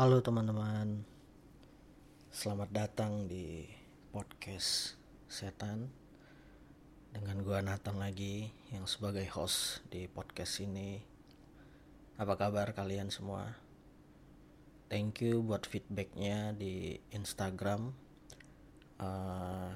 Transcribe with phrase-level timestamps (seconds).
[0.00, 1.04] Halo teman-teman,
[2.32, 3.68] selamat datang di
[4.08, 4.96] podcast
[5.28, 5.92] setan
[7.12, 11.04] dengan gua Nathan lagi yang sebagai host di podcast ini.
[12.16, 13.60] Apa kabar kalian semua?
[14.88, 17.92] Thank you buat feedbacknya di Instagram
[19.04, 19.68] uh,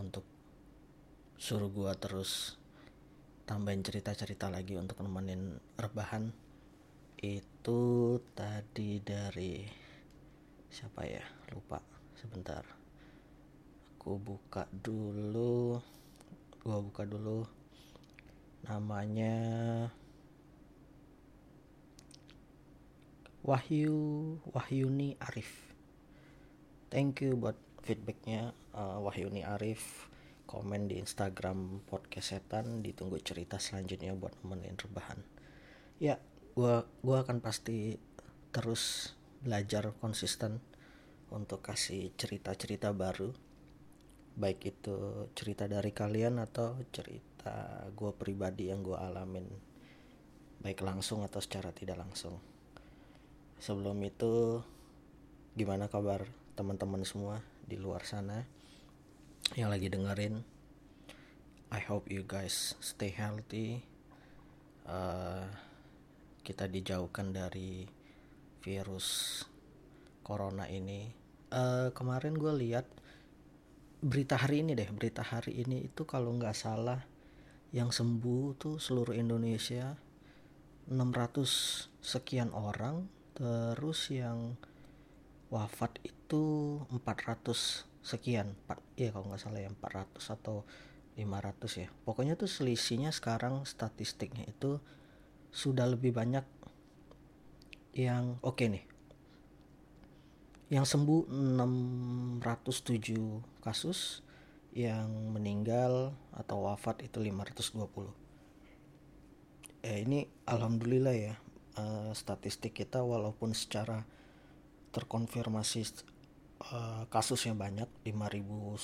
[0.00, 0.24] untuk
[1.36, 2.56] suruh gua terus
[3.44, 6.32] tambahin cerita-cerita lagi untuk nemenin rebahan
[7.20, 7.57] itu
[8.32, 9.60] tadi dari
[10.72, 11.20] siapa ya?
[11.52, 11.76] Lupa.
[12.16, 12.64] Sebentar.
[13.98, 15.76] Aku buka dulu.
[16.64, 17.44] Gua buka dulu.
[18.64, 19.36] Namanya
[23.44, 23.96] Wahyu
[24.48, 25.72] Wahyuni Arif.
[26.88, 30.08] Thank you buat feedbacknya uh, Wahyuni Arif.
[30.48, 32.80] Komen di Instagram podcast setan.
[32.80, 35.20] Ditunggu cerita selanjutnya buat nemenin rebahan.
[36.00, 36.16] Ya
[36.58, 37.94] gua gua akan pasti
[38.50, 40.58] terus belajar konsisten
[41.30, 43.30] untuk kasih cerita-cerita baru.
[44.34, 49.46] Baik itu cerita dari kalian atau cerita gue pribadi yang gue alamin
[50.58, 52.38] baik langsung atau secara tidak langsung.
[53.62, 54.62] Sebelum itu
[55.54, 58.42] gimana kabar teman-teman semua di luar sana
[59.54, 60.42] yang lagi dengerin?
[61.70, 63.84] I hope you guys stay healthy
[64.88, 65.46] uh,
[66.48, 67.84] kita dijauhkan dari
[68.64, 69.44] virus
[70.24, 71.12] corona ini.
[71.52, 72.88] Uh, kemarin gue lihat
[74.00, 77.04] berita hari ini deh, berita hari ini itu kalau nggak salah
[77.76, 79.92] yang sembuh tuh seluruh Indonesia
[80.88, 83.04] 600 sekian orang,
[83.36, 84.56] terus yang
[85.52, 88.56] wafat itu 400 sekian,
[88.96, 90.64] iya kalau nggak salah ya 400 atau
[91.12, 91.88] 500 ya.
[92.08, 94.80] Pokoknya tuh selisihnya sekarang statistiknya itu
[95.50, 96.44] sudah lebih banyak
[97.96, 98.84] yang oke okay nih.
[100.68, 104.20] Yang sembuh 607 kasus
[104.76, 108.28] yang meninggal atau wafat itu 520
[109.82, 111.34] eh ini alhamdulillah ya
[111.78, 114.02] uh, statistik kita walaupun secara
[114.90, 116.02] terkonfirmasi
[116.74, 118.78] uh, kasusnya banyak 5900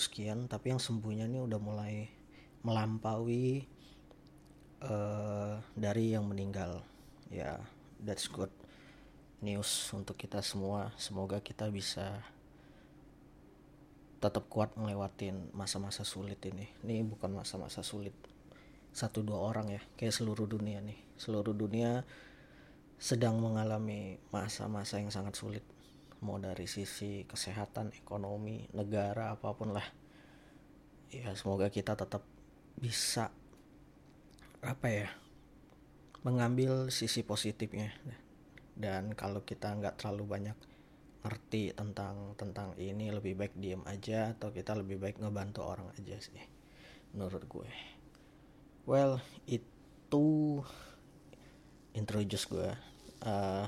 [0.00, 2.08] sekian tapi yang sembuhnya ini udah mulai
[2.64, 3.68] melampaui
[4.82, 6.82] uh, dari yang meninggal.
[7.28, 7.58] Ya yeah,
[8.02, 8.52] that's good
[9.42, 10.94] news untuk kita semua.
[10.98, 12.22] Semoga kita bisa
[14.18, 16.66] tetap kuat ngelewatin masa-masa sulit ini.
[16.82, 18.14] Ini bukan masa-masa sulit.
[18.90, 20.98] Satu dua orang ya kayak seluruh dunia nih.
[21.14, 22.02] Seluruh dunia
[22.98, 25.62] sedang mengalami masa-masa yang sangat sulit.
[26.18, 29.86] Mau dari sisi kesehatan ekonomi negara apa pun lah.
[31.14, 32.26] Ya semoga kita tetap
[32.74, 33.30] bisa
[34.62, 35.08] apa ya
[36.26, 37.94] mengambil sisi positifnya.
[38.78, 40.58] Dan kalau kita nggak terlalu banyak
[41.26, 46.14] ngerti tentang tentang ini lebih baik diem aja atau kita lebih baik ngebantu orang aja
[46.22, 46.38] sih
[47.12, 47.70] menurut gue.
[48.86, 50.26] Well itu
[51.92, 52.70] introduce gue.
[53.18, 53.66] Uh,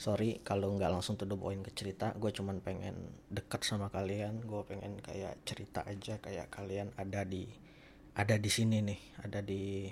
[0.00, 2.96] sorry kalau nggak langsung to the point ke cerita gue cuman pengen
[3.28, 7.44] dekat sama kalian gue pengen kayak cerita aja kayak kalian ada di
[8.20, 9.88] ada di sini nih ada di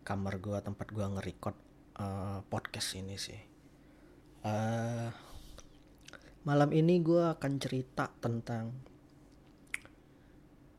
[0.00, 1.56] kamar gue tempat gue nge-record
[2.00, 3.36] uh, podcast ini sih.
[4.40, 5.12] Uh,
[6.48, 8.72] malam ini gue akan cerita tentang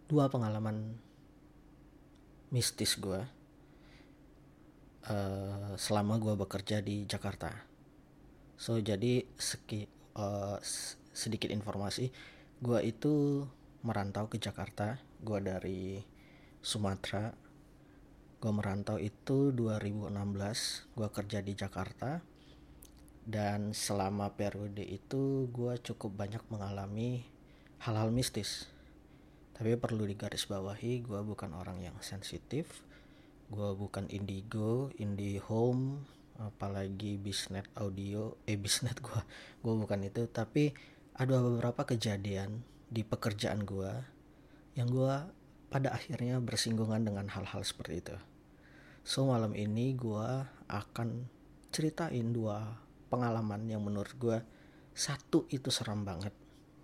[0.10, 0.98] dua pengalaman
[2.50, 3.22] mistis gue
[5.06, 7.54] uh, selama gue bekerja di Jakarta.
[8.58, 9.86] So jadi seki,
[10.18, 10.58] uh,
[11.14, 12.10] sedikit informasi.
[12.58, 13.46] Gue itu
[13.86, 14.98] merantau ke Jakarta.
[15.22, 16.17] Gue dari
[16.62, 17.34] Sumatera.
[18.38, 20.14] Gue merantau itu 2016
[20.94, 22.22] gue kerja di Jakarta.
[23.28, 27.28] Dan selama periode itu gue cukup banyak mengalami
[27.84, 28.72] hal-hal mistis.
[29.58, 32.86] Tapi perlu digarisbawahi gue bukan orang yang sensitif.
[33.50, 36.06] Gue bukan indigo indie home
[36.38, 39.22] apalagi bisnet audio eh bisnet gue
[39.66, 40.30] gue bukan itu.
[40.30, 40.72] Tapi
[41.18, 43.92] ada beberapa kejadian di pekerjaan gue
[44.78, 45.16] yang gue
[45.68, 48.18] pada akhirnya bersinggungan dengan hal-hal seperti itu.
[49.08, 50.28] So malam ini gue
[50.68, 51.28] akan
[51.72, 52.76] ceritain dua
[53.08, 54.40] pengalaman yang menurut gue
[54.92, 56.36] satu itu seram banget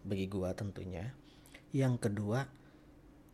[0.03, 1.11] bagi gue tentunya.
[1.73, 2.45] Yang kedua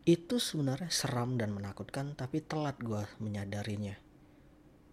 [0.08, 3.94] itu sebenarnya seram dan menakutkan tapi telat gue menyadarinya.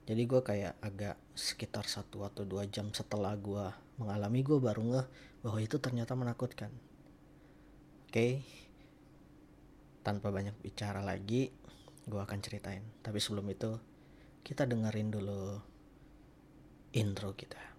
[0.06, 3.64] Jadi gue kayak agak sekitar satu atau dua jam setelah gue
[3.97, 5.06] mengalami gue baru ngeh
[5.41, 6.70] bahwa itu ternyata menakutkan.
[8.06, 8.32] Oke, okay?
[10.06, 11.50] Tanpa banyak bicara lagi
[12.06, 12.87] gue akan ceritain.
[13.03, 13.75] Tapi sebelum itu
[14.47, 15.58] kita dengerin dulu
[16.94, 17.75] intro kita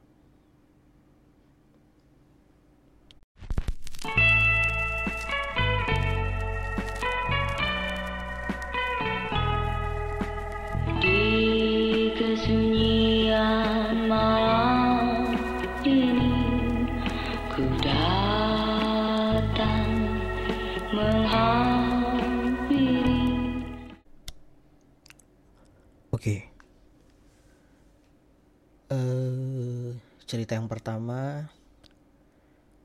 [30.37, 31.49] cerita yang pertama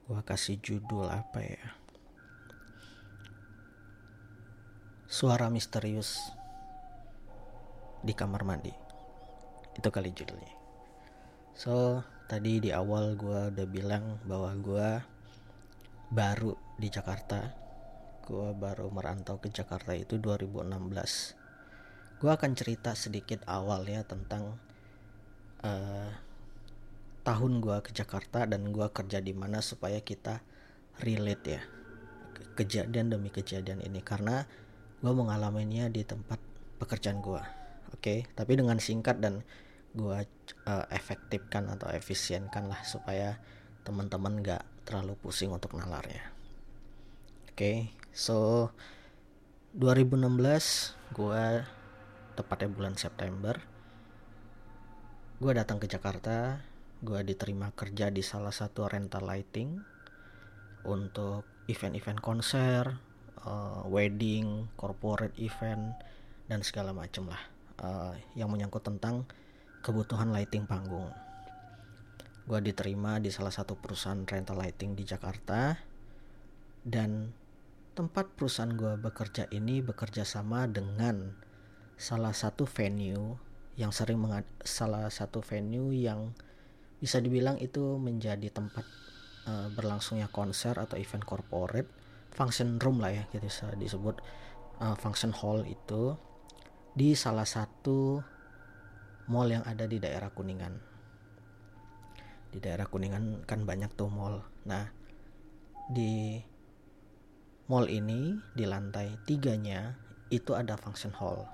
[0.08, 1.76] gue kasih judul apa ya?
[5.04, 6.32] Suara misterius
[8.00, 8.72] di kamar mandi.
[9.76, 10.49] Itu kali judulnya.
[11.52, 14.88] So tadi di awal gue udah bilang bahwa gue
[16.08, 17.52] baru di Jakarta.
[18.25, 20.72] Gue baru merantau ke Jakarta itu 2016
[22.16, 24.56] gue akan cerita sedikit awal ya tentang
[25.60, 26.31] uh,
[27.23, 30.43] tahun gue ke Jakarta dan gue kerja di mana supaya kita
[30.99, 31.63] relate ya
[32.59, 34.45] kejadian demi kejadian ini karena
[35.01, 36.39] gue mengalaminya di tempat
[36.83, 37.43] pekerjaan gue
[37.95, 38.19] oke okay?
[38.35, 39.47] tapi dengan singkat dan
[39.95, 40.19] gue
[40.67, 43.39] uh, efektifkan atau efisienkan lah supaya
[43.87, 46.27] teman-teman gak terlalu pusing untuk nalarnya
[47.55, 47.95] oke okay?
[48.11, 48.69] so
[49.79, 50.27] 2016
[51.17, 51.45] gue
[52.35, 53.57] tepatnya bulan September
[55.39, 56.72] gue datang ke Jakarta
[57.02, 59.75] gue diterima kerja di salah satu rental lighting
[60.87, 62.94] untuk event-event konser,
[63.43, 65.99] uh, wedding, corporate event
[66.46, 67.43] dan segala macam lah
[67.82, 69.26] uh, yang menyangkut tentang
[69.82, 71.10] kebutuhan lighting panggung.
[72.46, 75.75] Gue diterima di salah satu perusahaan rental lighting di Jakarta
[76.87, 77.34] dan
[77.99, 81.34] tempat perusahaan gue bekerja ini bekerja sama dengan
[81.99, 83.38] salah satu venue
[83.75, 84.22] yang sering
[84.62, 86.34] salah satu venue yang
[87.02, 88.87] bisa dibilang itu menjadi tempat
[89.50, 91.90] uh, berlangsungnya konser atau event corporate
[92.31, 94.22] function room lah ya bisa disebut.
[94.78, 96.14] Uh, function hall itu
[96.94, 98.22] di salah satu
[99.31, 100.75] mall yang ada di daerah Kuningan.
[102.54, 104.43] Di daerah Kuningan kan banyak tuh mall.
[104.66, 104.87] Nah
[105.90, 106.38] di
[107.66, 109.99] mall ini di lantai tiganya
[110.31, 111.46] itu ada function hall.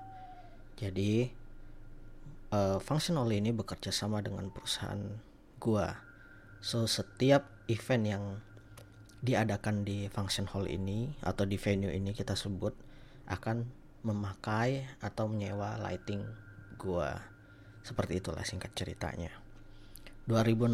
[0.79, 1.27] Jadi
[2.55, 5.28] uh, function hall ini bekerja sama dengan perusahaan
[5.59, 5.99] gua.
[6.63, 8.23] So setiap event yang
[9.19, 12.71] diadakan di function hall ini atau di venue ini kita sebut
[13.27, 13.67] akan
[14.01, 16.23] memakai atau menyewa lighting
[16.79, 17.19] gua.
[17.83, 19.29] Seperti itulah singkat ceritanya.
[20.31, 20.71] 2016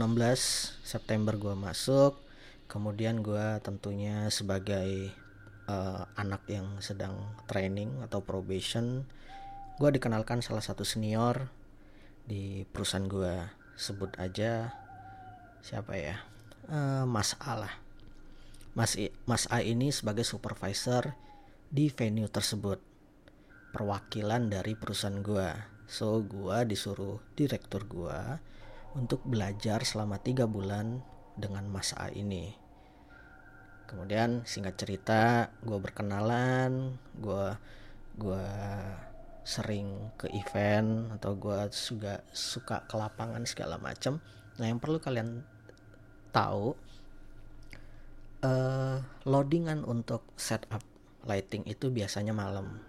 [0.85, 2.21] September gua masuk.
[2.69, 5.13] Kemudian gua tentunya sebagai
[5.69, 7.13] uh, anak yang sedang
[7.45, 9.05] training atau probation
[9.77, 11.49] gua dikenalkan salah satu senior
[12.25, 14.71] di perusahaan gua sebut aja
[15.63, 16.19] siapa ya?
[16.67, 17.73] Uh, Mas A lah.
[18.75, 21.15] Mas I, Mas A ini sebagai supervisor
[21.71, 22.81] di venue tersebut.
[23.71, 25.71] Perwakilan dari perusahaan gua.
[25.85, 28.41] So gua disuruh direktur gua
[28.95, 31.03] untuk belajar selama tiga bulan
[31.35, 32.55] dengan Mas A ini.
[33.85, 37.47] Kemudian singkat cerita gue berkenalan gue
[38.17, 38.47] gue
[39.45, 44.17] sering ke event atau gue juga suka ke lapangan segala macam
[44.57, 45.45] nah yang perlu kalian
[46.33, 46.75] tahu
[48.45, 50.83] uh, loadingan untuk setup
[51.25, 52.79] lighting itu biasanya malam.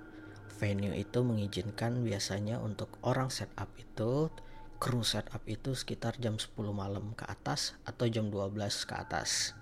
[0.56, 4.32] Venue itu mengizinkan biasanya untuk orang setup itu
[4.76, 8.56] kru setup itu sekitar jam 10 malam ke atas atau jam 12
[8.88, 9.52] ke atas.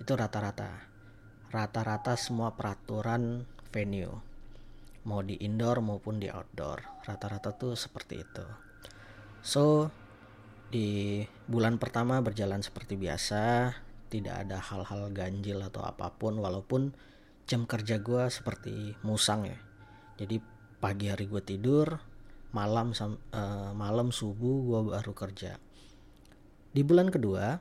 [0.00, 0.88] Itu rata-rata.
[1.52, 4.29] Rata-rata semua peraturan venue
[5.08, 7.04] mau di indoor maupun di outdoor.
[7.06, 8.46] Rata-rata tuh seperti itu.
[9.40, 9.88] So
[10.70, 13.74] di bulan pertama berjalan seperti biasa
[14.10, 16.94] tidak ada hal-hal ganjil atau apa pun walaupun
[17.46, 19.58] jam kerja gue seperti musang ya.
[20.20, 20.38] Jadi
[20.78, 21.98] pagi hari gue tidur
[22.50, 25.58] malam uh, malam subuh gue baru kerja.
[26.70, 27.58] Di bulan kedua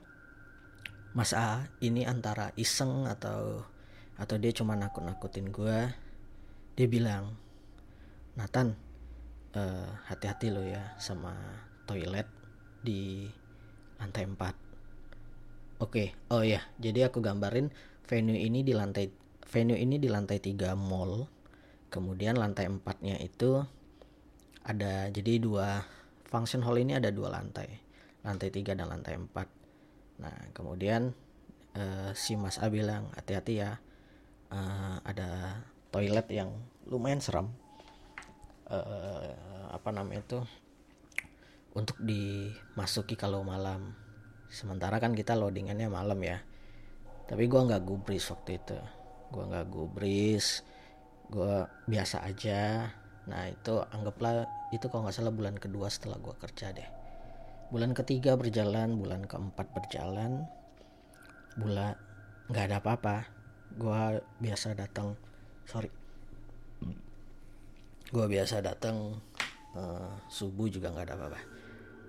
[1.18, 3.66] Mas A ini antara iseng atau
[4.20, 5.90] atau dia cuma nakut-nakutin gue
[6.76, 7.38] dia bilang
[8.36, 8.76] Nathan
[9.56, 11.34] uh, hati-hati lo ya sama
[11.90, 12.28] toilet
[12.80, 13.28] di
[14.00, 14.56] lantai 4 oke
[15.80, 16.08] okay.
[16.32, 17.72] oh ya jadi aku gambarin
[18.08, 19.12] venue ini di lantai
[19.50, 21.28] venue ini di lantai 3 mall
[21.90, 23.66] kemudian lantai 4 nya itu
[24.64, 25.82] ada jadi dua
[26.30, 27.82] function hall ini ada dua lantai
[28.22, 31.12] lantai 3 dan lantai 4 nah kemudian
[31.74, 33.82] uh, si Mas A bilang hati-hati ya
[34.54, 36.50] uh, ada toilet yang
[36.90, 37.54] lumayan seram.
[38.70, 39.34] Uh,
[39.74, 40.40] apa namanya itu?
[41.74, 43.94] Untuk dimasuki kalau malam.
[44.50, 46.42] Sementara kan kita loadingannya malam ya.
[47.30, 48.78] Tapi gue nggak gubris waktu itu.
[49.30, 50.66] Gue nggak gubris.
[51.30, 52.90] Gue biasa aja.
[53.30, 56.90] Nah itu anggaplah itu kalau nggak salah bulan kedua setelah gue kerja deh.
[57.70, 60.50] Bulan ketiga berjalan bulan keempat berjalan.
[61.54, 61.94] Bulan
[62.50, 63.18] nggak ada apa-apa.
[63.78, 65.14] Gue biasa datang
[65.70, 65.94] sorry.
[68.10, 69.22] Gue biasa datang
[69.78, 71.42] uh, subuh juga nggak ada apa-apa.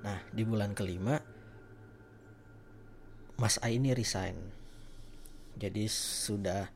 [0.01, 1.21] Nah di bulan kelima
[3.37, 4.37] Mas A ini resign.
[5.61, 6.73] Jadi sudah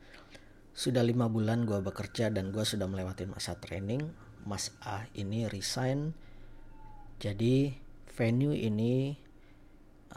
[0.77, 4.05] sudah lima bulan gue bekerja dan gue sudah melewati masa training.
[4.45, 6.13] Mas A ini resign.
[7.17, 7.73] Jadi
[8.13, 9.17] venue ini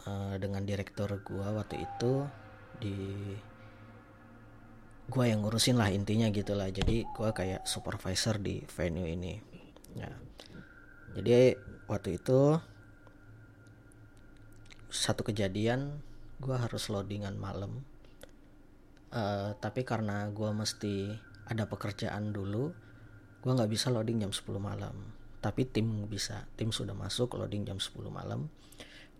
[0.05, 2.29] uh, dengan direktur gue waktu itu
[2.77, 2.97] di
[5.09, 9.41] gue yang ngurusin lah intinya gitulah jadi gue kayak supervisor di venue ini.
[9.97, 10.13] Ya.
[11.17, 11.57] Jadi
[11.89, 12.61] waktu itu
[14.93, 16.05] satu kejadian
[16.45, 17.81] gue harus loadingan malam.
[19.09, 21.17] Uh, tapi karena gue mesti
[21.49, 22.69] ada pekerjaan dulu
[23.41, 24.93] gue nggak bisa loading jam 10 malam.
[25.41, 26.45] Tapi tim bisa.
[26.53, 28.53] Tim sudah masuk loading jam 10 malam.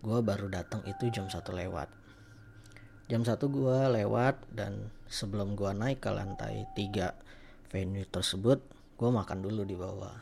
[0.05, 1.98] Gue baru datang itu jam satu lewat
[3.09, 7.17] jam satu gue lewat dan sebelum gue naik ke lantai tiga
[7.73, 8.61] venue tersebut
[9.01, 10.13] gue makan dulu di bawah.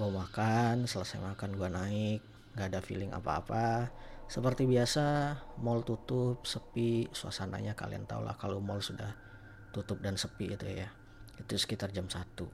[0.00, 2.20] Gue makan selesai makan gue naik
[2.56, 3.92] gak ada feeling apa-apa.
[4.32, 9.12] Seperti biasa mall tutup sepi suasananya kalian tau lah kalau mall sudah
[9.68, 10.88] tutup dan sepi itu ya.
[11.36, 12.48] Itu sekitar jam satu.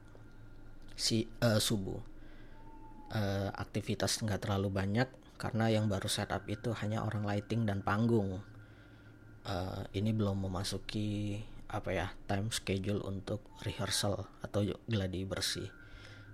[0.91, 2.19] Si uh, subuh.
[3.07, 5.07] Uh, aktivitas nggak terlalu banyak
[5.39, 8.43] karena yang baru setup itu hanya orang lighting dan panggung
[9.47, 15.67] uh, ini belum memasuki apa ya time schedule untuk rehearsal atau gladi bersih.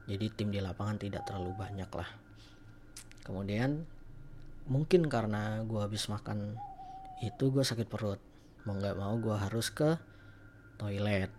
[0.06, 2.10] Jadi tim di lapangan tidak terlalu banyak lah.
[3.24, 3.88] Kemudian
[4.68, 6.60] mungkin karena gue habis makan
[7.24, 8.20] itu gue sakit perut.
[8.68, 9.96] Mau nggak mau gue harus ke
[10.76, 11.32] toilet.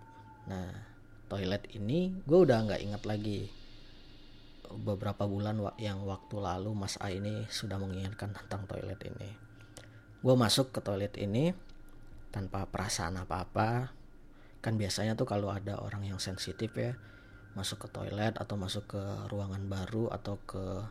[0.49, 0.73] Nah
[1.29, 3.53] toilet ini gue udah nggak ingat lagi.
[4.75, 9.31] Beberapa bulan yang waktu lalu Mas A ini sudah mengingatkan tentang toilet ini.
[10.25, 11.53] Gue masuk ke toilet ini
[12.35, 13.95] tanpa perasaan apa-apa.
[14.59, 16.99] Kan biasanya tuh kalau ada orang yang sensitif ya
[17.55, 20.83] masuk ke toilet atau masuk ke ruangan baru atau ke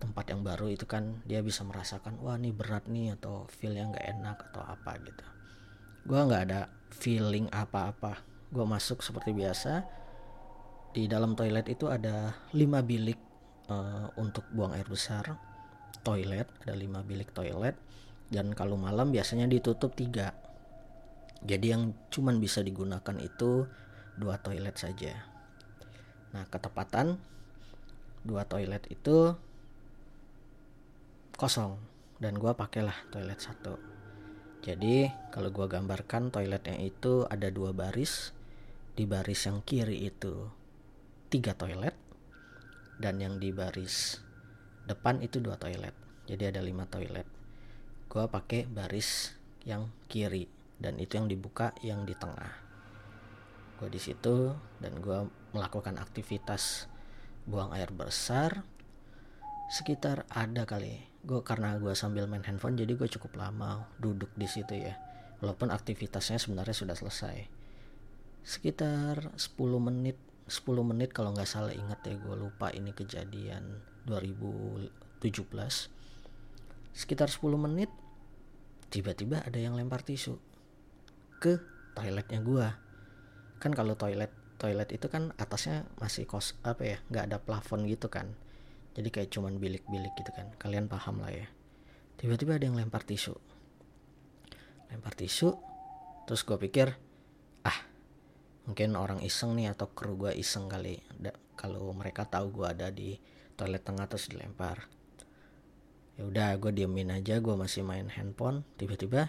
[0.00, 3.92] tempat yang baru itu kan dia bisa merasakan wah ini berat nih atau feel yang
[3.92, 5.24] nggak enak atau apa gitu.
[6.08, 8.24] Gue nggak ada feeling apa-apa.
[8.48, 9.84] Gue masuk seperti biasa.
[10.96, 13.20] Di dalam toilet itu ada lima bilik
[13.68, 15.36] uh, untuk buang air besar.
[16.00, 17.76] Toilet ada lima bilik toilet.
[18.32, 20.45] Dan kalau malam biasanya ditutup tiga
[21.46, 23.70] jadi yang cuman bisa digunakan itu
[24.18, 25.14] dua toilet saja.
[26.34, 27.22] Nah ketepatan
[28.26, 29.38] dua toilet itu
[31.38, 31.78] kosong
[32.18, 33.78] dan gue pakailah toilet satu.
[34.66, 38.34] Jadi kalau gue gambarkan toiletnya itu ada dua baris
[38.98, 40.50] di baris yang kiri itu
[41.30, 41.94] tiga toilet
[42.98, 44.18] dan yang di baris
[44.90, 45.94] depan itu dua toilet.
[46.26, 47.28] Jadi ada lima toilet.
[48.10, 52.52] Gue pakai baris yang kiri dan itu yang dibuka yang di tengah.
[53.76, 56.88] Gue di situ dan gue melakukan aktivitas
[57.44, 58.64] buang air besar
[59.68, 61.04] sekitar ada kali.
[61.26, 64.94] Gue karena gue sambil main handphone jadi gue cukup lama duduk di situ ya.
[65.42, 67.36] Walaupun aktivitasnya sebenarnya sudah selesai.
[68.46, 70.16] Sekitar 10 menit
[70.46, 75.26] 10 menit kalau nggak salah ingat ya gue lupa ini kejadian 2017
[76.94, 77.90] sekitar 10 menit
[78.94, 80.38] tiba-tiba ada yang lempar tisu
[81.40, 81.60] ke
[81.96, 82.76] toiletnya gua.
[83.56, 88.08] Kan kalau toilet toilet itu kan atasnya masih kos apa ya nggak ada plafon gitu
[88.08, 88.32] kan.
[88.96, 90.48] Jadi kayak cuman bilik-bilik gitu kan.
[90.56, 91.48] Kalian paham lah ya.
[92.16, 93.36] Tiba-tiba ada yang lempar tisu.
[94.88, 95.52] Lempar tisu
[96.26, 96.90] terus gue pikir
[97.62, 97.78] ah
[98.66, 101.00] mungkin orang iseng nih atau kru gue iseng kali.
[101.56, 103.16] Kalau mereka tahu gue ada di
[103.56, 104.88] toilet tengah terus dilempar.
[106.16, 108.64] Ya udah gue diemin aja gue masih main handphone.
[108.80, 109.28] Tiba-tiba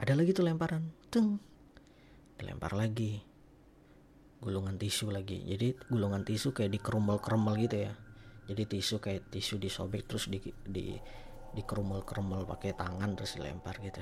[0.00, 1.42] ada lagi tuh lemparan teng
[2.38, 3.18] dilempar lagi.
[4.40, 5.42] Gulungan tisu lagi.
[5.44, 7.92] Jadi gulungan tisu kayak dikerumel-kerumel gitu ya.
[8.48, 10.96] Jadi tisu kayak tisu disobek terus di di
[11.52, 14.00] dikerumel-kerumel pakai tangan terus dilempar gitu.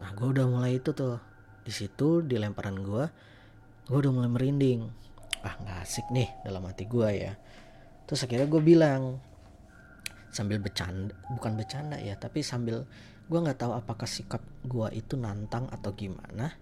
[0.00, 1.18] Nah gue udah mulai itu tuh.
[1.62, 3.04] Di situ di lemparan gue
[3.90, 4.86] gue udah mulai merinding.
[5.42, 7.34] Ah nggak asik nih dalam hati gue ya.
[8.08, 9.20] Terus akhirnya gue bilang
[10.32, 12.88] sambil bercanda bukan bercanda ya tapi sambil
[13.26, 16.54] gue nggak tahu apakah sikap gue itu nantang atau gimana.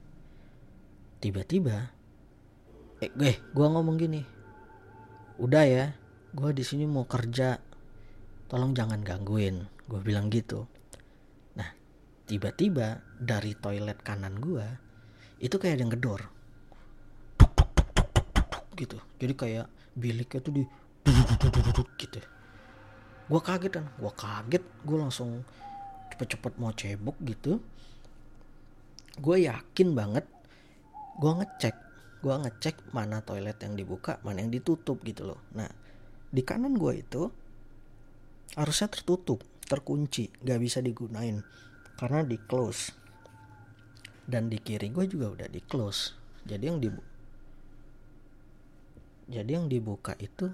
[1.21, 1.93] Tiba-tiba
[3.01, 4.21] eh gue gue ngomong gini
[5.41, 5.87] udah ya
[6.37, 7.59] gue di sini mau kerja.
[8.51, 9.67] Tolong jangan gangguin.
[9.87, 10.67] Gue bilang gitu.
[11.57, 11.71] Nah
[12.27, 14.67] tiba-tiba dari toilet kanan gue
[15.41, 16.21] itu kayak ada yang gedor
[18.77, 18.97] gitu.
[19.21, 20.65] Jadi kayak biliknya tuh di
[22.01, 22.21] gitu
[23.31, 23.87] gue kaget kan.
[23.95, 24.65] Gue kaget.
[24.83, 25.47] Gue langsung
[26.21, 27.65] cepet-cepet mau cebok gitu
[29.17, 30.29] gue yakin banget
[31.17, 31.77] gue ngecek
[32.21, 35.41] gue ngecek mana toilet yang dibuka mana yang ditutup gitu loh.
[35.57, 35.73] Nah
[36.29, 37.33] di kanan gue itu
[38.61, 41.41] harusnya tertutup terkunci gak bisa digunain
[41.97, 42.93] karena di close.
[44.31, 46.15] Dan di kiri gue juga udah di close.
[46.45, 46.89] Jadi yang di
[49.33, 50.53] jadi yang dibuka itu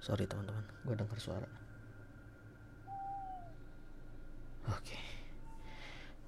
[0.00, 1.61] sorry teman-teman gue dengar suara
[4.72, 4.98] oke.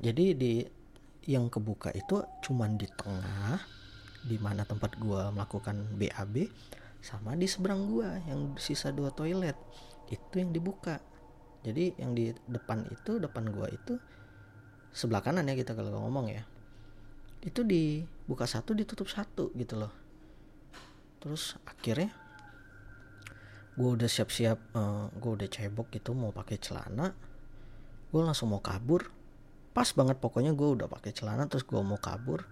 [0.01, 0.55] Jadi di
[1.25, 3.57] yang kebuka itu cuman di tengah
[4.25, 6.49] di mana tempat gue melakukan BAB
[7.05, 9.57] sama di seberang gue yang sisa dua toilet.
[10.09, 11.01] Itu yang dibuka.
[11.65, 13.97] Jadi yang di depan itu depan gue itu
[14.93, 16.45] sebelah kanan ya kita kalau ngomong ya.
[17.45, 19.93] Itu dibuka satu ditutup satu gitu loh.
[21.21, 22.13] Terus akhirnya
[23.75, 27.11] gue udah siap-siap uh, eh, gue udah cebok gitu mau pakai celana
[28.15, 29.11] gue langsung mau kabur.
[29.75, 32.47] Pas banget pokoknya gue udah pakai celana terus gue mau kabur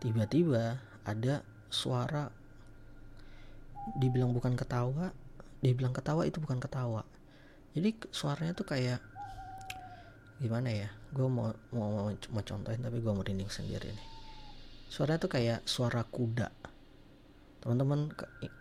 [0.00, 2.32] tiba-tiba ada suara.
[4.00, 5.12] Dibilang bukan ketawa
[5.64, 7.04] dibilang ketawa itu bukan ketawa.
[7.76, 9.00] Jadi suaranya tuh kayak
[10.40, 14.08] gimana ya gue mau mau mau contohin tapi gue merinding sendiri nih.
[14.88, 16.48] Suaranya tuh kayak suara kuda.
[17.60, 18.12] Teman-teman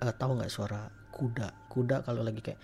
[0.03, 1.71] uh, tahu nggak suara kuda?
[1.71, 2.59] Kuda kalau lagi kayak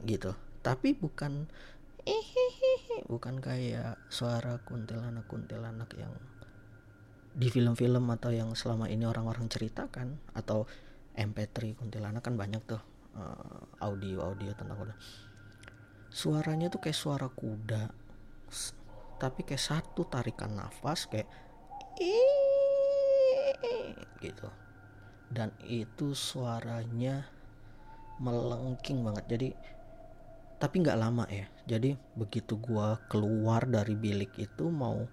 [0.00, 1.48] gitu tapi bukan
[3.06, 6.12] bukan kayak suara kuntilanak kuntilanak yang
[7.30, 10.66] di film-film atau yang selama ini orang-orang ceritakan atau
[11.14, 12.82] MP3 kuntilanak kan banyak tuh
[13.14, 14.94] uh, audio-audio tentang kuda.
[16.10, 17.90] Suaranya tuh kayak suara kuda.
[19.20, 21.28] Tapi kayak satu tarikan nafas kayak
[24.18, 24.48] gitu.
[25.30, 27.30] Dan itu suaranya
[28.18, 29.24] melengking banget.
[29.30, 29.48] Jadi
[30.60, 31.48] tapi nggak lama ya.
[31.66, 35.08] Jadi begitu gua keluar dari bilik itu mau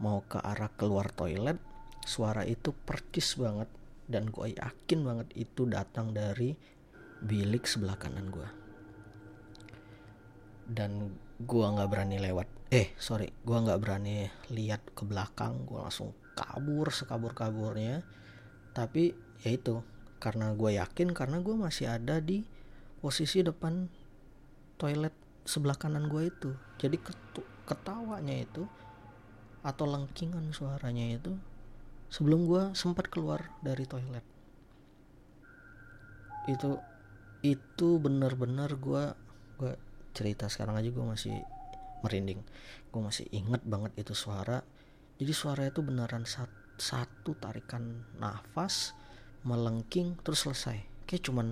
[0.00, 1.60] mau ke arah keluar toilet
[2.02, 3.68] suara itu percis banget.
[4.06, 6.54] Dan gue yakin banget itu datang dari
[7.26, 8.66] bilik sebelah kanan gue
[10.66, 12.50] dan gue nggak berani lewat.
[12.74, 13.30] Eh sorry.
[13.46, 15.64] Gue nggak berani lihat ke belakang.
[15.64, 18.02] Gue langsung kabur sekabur kaburnya
[18.74, 19.14] tapi
[19.46, 19.80] ya itu.
[20.18, 22.42] Karena gue yakin karena gue masih ada di
[22.98, 23.86] posisi depan
[24.76, 25.12] toilet
[25.46, 26.50] sebelah kanan gue itu.
[26.76, 27.00] Jadi
[27.64, 28.68] ketawanya itu
[29.66, 31.34] atau lengkingan suaranya itu
[32.06, 34.22] sebelum gue sempat keluar dari toilet.
[36.46, 36.78] Itu
[37.42, 39.04] itu bener-bener gue
[39.58, 39.72] gue
[40.14, 41.36] cerita sekarang aja gue masih
[42.06, 42.40] merinding.
[42.94, 44.62] Gue masih inget banget itu suara.
[45.16, 48.92] Jadi suara itu beneran sat, satu tarikan nafas
[49.42, 50.84] melengking terus selesai.
[51.08, 51.46] Kayak cuman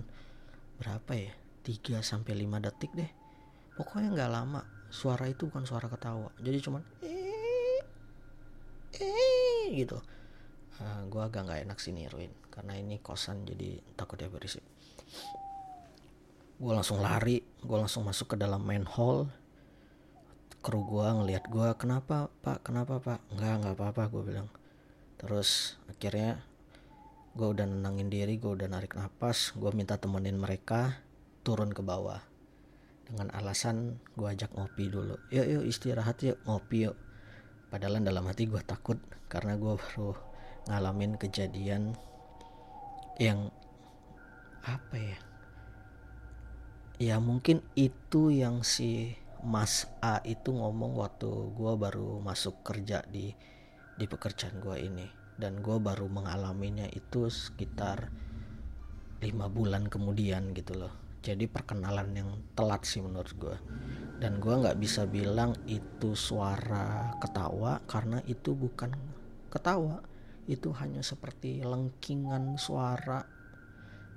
[0.78, 1.32] berapa ya
[1.64, 3.10] 3 sampai 5 detik deh.
[3.74, 4.60] Pokoknya nggak lama
[4.92, 6.30] suara itu bukan suara ketawa.
[6.38, 7.82] Jadi cuman eh
[9.00, 9.98] eh gitu.
[10.78, 14.62] Uh, ah, gue agak nggak enak sih niruin karena ini kosan jadi takut ya berisik.
[16.60, 19.26] Gue langsung lari gue langsung masuk ke dalam main hall
[20.64, 22.62] kru gue ngelihat gue kenapa pak?
[22.62, 23.20] Kenapa pak?
[23.34, 24.48] Nggak nggak apa apa gue bilang.
[25.18, 26.44] Terus akhirnya
[27.34, 31.02] gue udah nenangin diri gue udah narik nafas gue minta temenin mereka
[31.44, 32.24] turun ke bawah.
[33.04, 35.20] Dengan alasan gue ajak ngopi dulu.
[35.28, 36.96] Yuk yuk istirahat yuk ngopi yuk.
[37.68, 38.96] Padahal dalam hati gue takut
[39.28, 40.16] karena gue baru
[40.72, 41.92] ngalamin kejadian
[43.20, 43.52] yang
[44.64, 45.18] apa ya?
[46.96, 49.12] Ya mungkin itu yang si
[49.44, 53.36] Mas A itu ngomong waktu gue baru masuk kerja di
[54.00, 55.06] di pekerjaan gue ini.
[55.36, 58.08] Dan gue baru mengalaminya itu sekitar
[59.20, 63.56] lima bulan kemudian gitu loh jadi perkenalan yang telat sih menurut gue
[64.24, 68.94] dan gue nggak bisa bilang itu suara ketawa karena itu bukan
[69.50, 70.02] ketawa.
[70.48, 73.20] Itu hanya seperti lengkingan suara.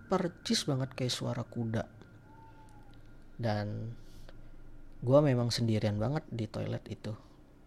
[0.08, 1.86] Percis banget kayak suara kuda.
[3.38, 3.94] Dan
[5.04, 7.14] gue memang sendirian banget di toilet itu.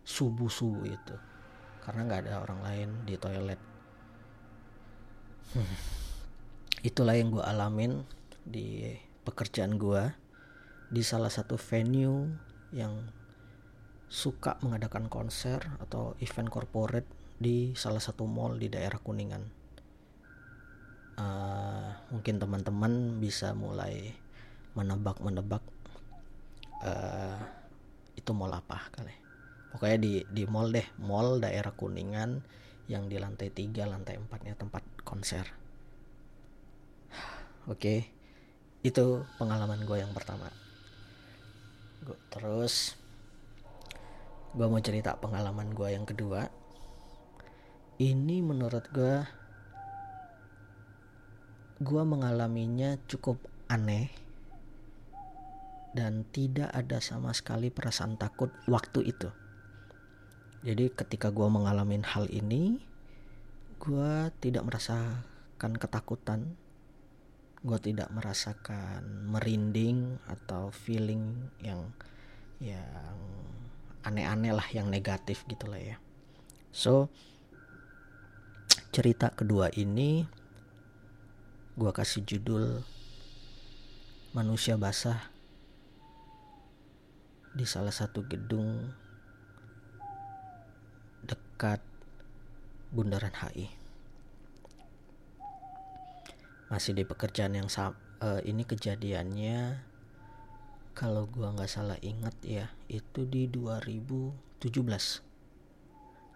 [0.00, 1.16] Subuh subuh itu.
[1.84, 3.60] Karena nggak ada orang lain di toilet.
[5.50, 5.76] Hmm.
[6.80, 8.06] itulah yang gue alamin
[8.46, 8.88] di
[9.24, 10.10] pekerjaan gue
[10.90, 12.26] di salah satu venue
[12.74, 12.98] yang
[14.10, 17.06] suka mengadakan konser atau event corporate
[17.38, 19.44] di salah satu mall di daerah Kuningan.
[21.20, 24.10] Uh, mungkin teman-teman bisa mulai
[24.74, 25.62] menebak-menebak
[26.82, 27.38] uh,
[28.18, 29.14] itu mall apa kali.
[29.70, 32.42] Pokoknya di di mall deh, mall daerah Kuningan
[32.90, 35.46] yang di lantai 3, lantai 4-nya tempat konser.
[37.70, 37.78] Oke.
[37.78, 38.19] Okay
[38.80, 40.48] itu pengalaman gue yang pertama.
[42.00, 42.96] Gua, terus
[44.56, 46.48] gue mau cerita pengalaman gue yang kedua.
[48.00, 49.20] Ini menurut gue
[51.80, 54.12] gue mengalaminya cukup aneh
[55.92, 59.28] dan tidak ada sama sekali perasaan takut waktu itu.
[60.60, 62.80] Jadi ketika gue mengalami hal ini
[63.80, 64.12] gue
[64.44, 66.56] tidak merasakan ketakutan
[67.60, 71.92] gue tidak merasakan merinding atau feeling yang
[72.56, 73.20] yang
[74.00, 75.96] aneh-aneh lah yang negatif gitu lah ya.
[76.72, 77.12] So
[78.90, 80.24] cerita kedua ini
[81.76, 82.80] gue kasih judul
[84.32, 85.20] manusia basah
[87.50, 88.94] di salah satu gedung
[91.26, 91.82] dekat
[92.90, 93.79] Bundaran HI
[96.70, 97.66] masih di pekerjaan yang
[98.22, 99.82] uh, ini kejadiannya
[100.94, 104.70] kalau gua nggak salah ingat ya itu di 2017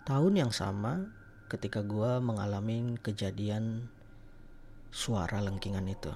[0.05, 1.07] tahun yang sama
[1.47, 3.89] ketika gua mengalami kejadian
[4.91, 6.13] suara lengkingan itu.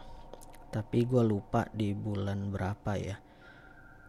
[0.69, 3.17] Tapi gua lupa di bulan berapa ya.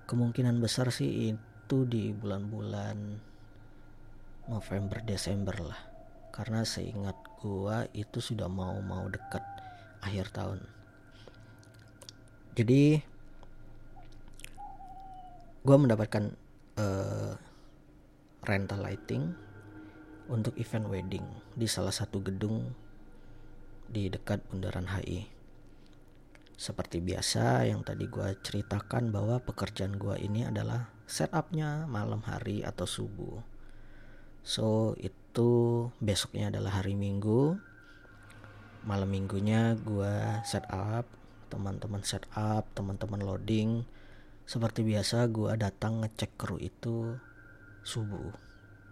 [0.10, 2.98] Kemungkinan besar sih itu di bulan-bulan
[4.50, 5.82] November Desember lah.
[6.34, 9.59] Karena seingat gua itu sudah mau-mau dekat
[10.06, 10.60] akhir tahun
[12.60, 13.00] jadi
[15.60, 16.34] gue mendapatkan
[16.80, 17.34] uh,
[18.48, 19.36] rental lighting
[20.30, 21.26] untuk event wedding
[21.58, 22.72] di salah satu gedung
[23.90, 25.26] di dekat Bundaran HI.
[26.60, 32.86] Seperti biasa yang tadi gue ceritakan bahwa pekerjaan gue ini adalah setupnya malam hari atau
[32.86, 33.42] subuh.
[34.46, 37.58] So itu besoknya adalah hari Minggu
[38.88, 41.04] malam minggunya gue set up
[41.50, 43.84] teman-teman set up teman-teman loading.
[44.46, 47.18] Seperti biasa gue datang ngecek kru itu
[47.86, 48.34] subuh.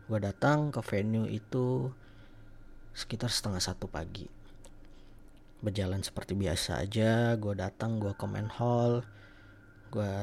[0.10, 1.93] Gue datang ke venue itu
[2.97, 4.26] sekitar setengah satu pagi.
[5.62, 9.06] Berjalan seperti biasa aja gue datang gue comment hall
[9.88, 10.15] gue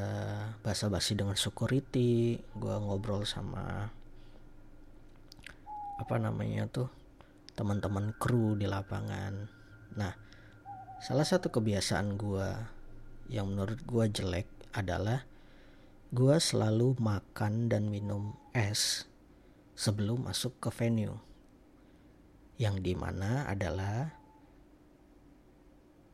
[0.61, 3.89] basa-basi dengan security gue ngobrol sama
[5.97, 6.93] apa namanya tuh
[7.55, 9.54] teman-teman kru di lapangan.
[9.95, 10.11] Nah,
[10.99, 12.49] salah satu kebiasaan gue
[13.31, 15.23] yang menurut gue jelek adalah
[16.11, 19.07] gue selalu makan dan minum es
[19.79, 21.19] sebelum masuk ke venue.
[22.59, 24.15] Yang di mana adalah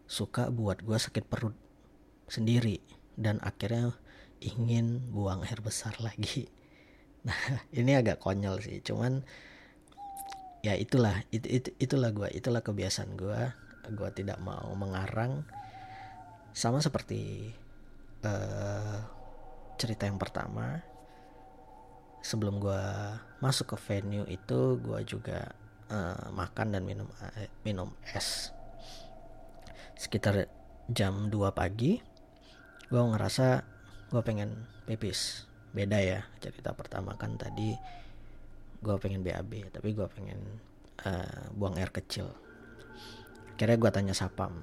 [0.04, 1.56] suka buat gue sakit perut
[2.28, 2.80] sendiri
[3.16, 3.96] dan akhirnya
[4.40, 6.48] ingin buang air besar lagi.
[7.24, 9.24] Nah ini agak konyol sih, cuman
[10.60, 15.44] ya itulah itu, itu itulah gue itulah kebiasaan gue gue tidak mau mengarang.
[16.52, 17.52] Sama seperti
[18.26, 18.98] uh,
[19.80, 20.84] cerita yang pertama.
[22.20, 22.84] Sebelum gue
[23.40, 25.56] masuk ke venue itu gue juga
[25.88, 28.52] uh, makan dan minum uh, minum es.
[29.96, 30.48] Sekitar
[30.90, 31.96] jam 2 pagi
[32.90, 33.64] gue ngerasa
[34.12, 35.48] gue pengen pipis.
[35.70, 37.72] Beda ya cerita pertama kan tadi.
[38.84, 40.40] Gue pengen BAB tapi gue pengen
[41.08, 42.28] uh, buang air kecil
[43.60, 44.56] akhirnya gue tanya sapam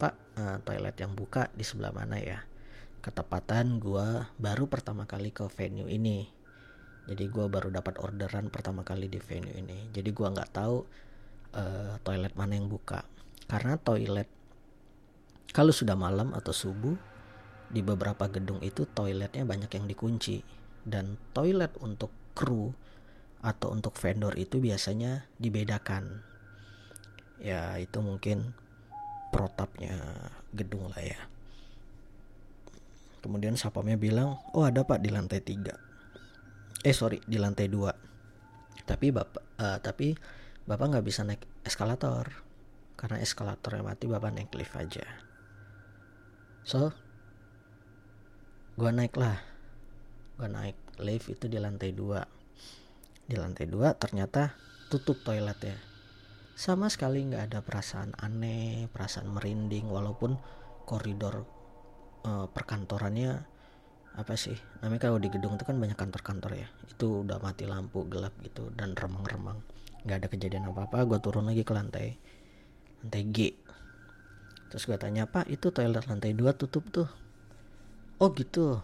[0.00, 2.40] pak uh, toilet yang buka di sebelah mana ya?
[3.04, 6.32] Ketepatan gue baru pertama kali ke venue ini.
[7.12, 9.92] Jadi gue baru dapat orderan pertama kali di venue ini.
[9.92, 10.80] Jadi gue nggak tahu
[11.60, 13.04] uh, toilet mana yang buka.
[13.44, 14.32] Karena toilet
[15.52, 16.96] kalau sudah malam atau subuh
[17.68, 20.40] di beberapa gedung itu toiletnya banyak yang dikunci.
[20.80, 22.72] Dan toilet untuk kru
[23.44, 26.31] atau untuk vendor itu biasanya dibedakan
[27.42, 28.54] ya itu mungkin
[29.34, 29.98] protapnya
[30.54, 31.20] gedung lah ya.
[33.18, 35.74] Kemudian sapamnya bilang oh ada pak di lantai tiga.
[36.86, 37.90] Eh sorry di lantai dua.
[38.86, 40.14] Tapi bapak uh, tapi
[40.70, 42.30] bapak nggak bisa naik eskalator.
[42.94, 45.02] Karena eskalatornya mati bapak naik lift aja.
[46.62, 46.94] So
[48.78, 49.42] gua naik lah.
[50.38, 52.22] Gua naik lift itu di lantai dua.
[53.26, 54.54] Di lantai dua ternyata
[54.90, 55.91] tutup toiletnya
[56.52, 60.36] sama sekali nggak ada perasaan aneh perasaan merinding walaupun
[60.84, 61.48] koridor
[62.28, 63.48] uh, perkantorannya
[64.12, 66.68] apa sih namanya kalau di gedung itu kan banyak kantor-kantor ya
[67.02, 69.58] itu udah mati lampu gelap gitu dan remang-remang.
[70.06, 72.14] Nggak ada kejadian apa-apa gue turun lagi ke lantai
[73.02, 73.38] lantai G.
[74.70, 77.10] Terus gue tanya pak itu toilet lantai dua tutup tuh.
[78.22, 78.78] Oh gitu.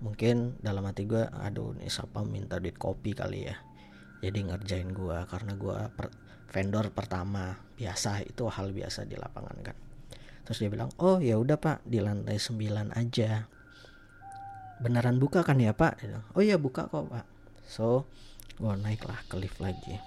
[0.00, 3.56] Mungkin dalam hati gue aduh nih siapa minta duit kopi kali ya?
[4.24, 5.78] Jadi ngerjain gue karena gue
[6.48, 9.76] vendor pertama biasa itu hal biasa di lapangan kan.
[10.48, 13.44] Terus dia bilang oh ya udah pak di lantai 9 aja.
[14.78, 16.00] Beneran buka kan ya pak?
[16.00, 17.26] Bilang, oh ya buka kok pak.
[17.68, 18.08] So
[18.56, 20.00] gue naik lah ke lift lagi.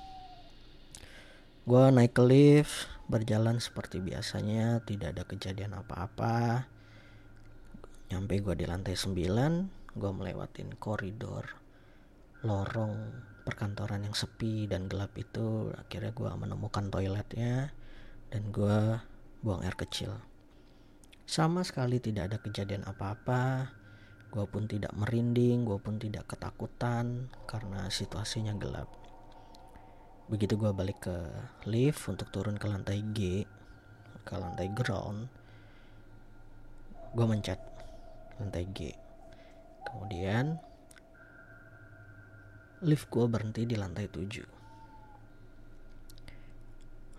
[1.62, 6.66] Gue naik ke lift berjalan seperti biasanya tidak ada kejadian apa-apa.
[8.10, 11.48] Nyampe gue di lantai 9 gue melewatin koridor
[12.42, 17.74] lorong perkantoran yang sepi dan gelap itu akhirnya gue menemukan toiletnya
[18.32, 19.02] dan gue
[19.42, 20.16] buang air kecil.
[21.26, 23.74] Sama sekali tidak ada kejadian apa-apa.
[24.32, 28.88] Gue pun tidak merinding gue pun tidak ketakutan karena situasinya gelap.
[30.32, 31.18] Begitu gue balik ke
[31.68, 33.44] lift untuk turun ke lantai G
[34.22, 35.28] ke lantai ground
[37.12, 37.60] gue mencet
[38.40, 38.96] lantai G.
[39.84, 40.56] Kemudian
[42.82, 44.62] lift gue berhenti di lantai 7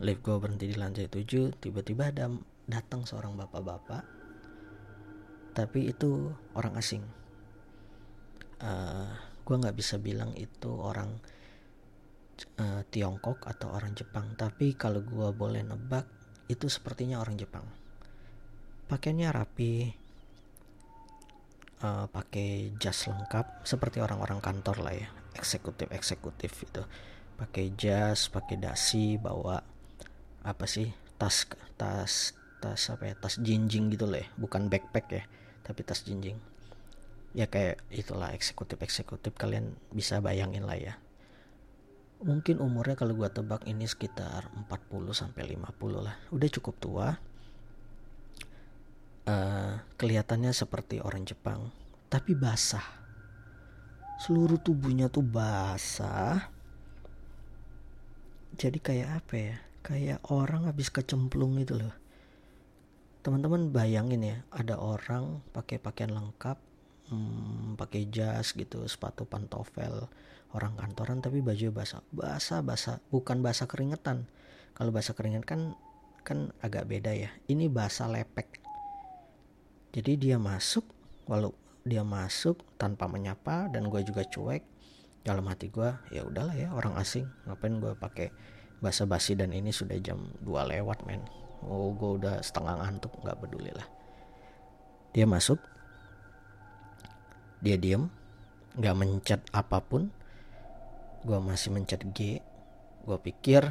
[0.03, 2.27] lift gue berhenti di lantai 7 tiba-tiba ada
[2.67, 4.03] datang seorang bapak-bapak.
[5.53, 7.05] Tapi itu orang asing.
[8.63, 9.11] Uh, eh,
[9.43, 11.19] gue nggak bisa bilang itu orang
[12.63, 14.33] uh, Tiongkok atau orang Jepang.
[14.39, 16.09] Tapi kalau gue boleh nebak
[16.49, 17.67] itu sepertinya orang Jepang.
[18.89, 19.73] Pakaiannya rapi
[21.83, 26.83] uh, pakai jas lengkap seperti orang-orang kantor lah ya eksekutif eksekutif itu
[27.37, 29.61] pakai jas pakai dasi bawa
[30.43, 31.47] apa sih tas
[31.79, 34.27] tas tas apa ya tas jinjing gitu loh ya.
[34.39, 35.23] Bukan backpack ya
[35.63, 36.39] tapi tas jinjing.
[37.35, 39.35] Ya kayak itulah eksekutif eksekutif.
[39.39, 40.95] Kalian bisa bayangin lah ya.
[42.23, 46.15] Mungkin umurnya kalau gua tebak ini sekitar 40 sampai 50 lah.
[46.31, 47.09] Udah cukup tua
[49.27, 51.83] uh, kelihatannya seperti orang Jepang
[52.13, 52.85] tapi basah.
[54.21, 56.53] Seluruh tubuhnya tuh basah.
[58.61, 59.57] Jadi kayak apa ya?
[59.81, 61.97] Kayak orang habis kecemplung gitu loh.
[63.25, 66.61] Teman-teman bayangin ya ada orang pakai pakaian lengkap
[67.09, 70.11] hmm, pakai jas gitu sepatu pantofel
[70.53, 72.05] orang kantoran tapi baju basah.
[72.13, 73.01] Basah basah.
[73.09, 74.29] Bukan basah keringetan.
[74.77, 75.75] Kalau basah keringet kan
[76.23, 77.33] kan agak beda ya.
[77.49, 78.62] Ini basah lepek
[79.93, 80.89] jadi dia masuk
[81.29, 81.53] walau
[81.85, 84.65] dia masuk tanpa menyapa dan gue juga cuek
[85.23, 88.33] dalam hati gue ya udahlah ya orang asing ngapain gue pakai
[88.83, 91.23] basa basi dan ini sudah jam 2 lewat men.
[91.63, 93.87] Oh gue udah setengah ngantuk nggak peduli lah.
[95.15, 95.63] Dia masuk
[97.63, 98.11] dia diem
[98.75, 100.11] nggak mencet apa pun.
[101.23, 102.43] Gue masih mencet G
[103.03, 103.63] gue pikir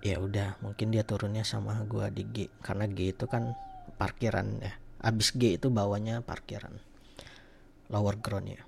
[0.00, 2.36] ya udah mungkin dia turunnya sama gue di G.
[2.60, 3.56] Karena G itu kan
[3.96, 4.74] parkiran ya.
[5.00, 6.76] Abis G itu bawahnya parkiran.
[7.88, 8.62] Lower ground ya.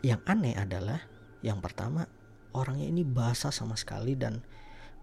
[0.00, 1.00] Yang aneh adalah
[1.44, 2.08] yang pertama
[2.56, 4.40] orangnya ini basah sama sekali dan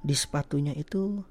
[0.01, 1.21] di sepatunya itu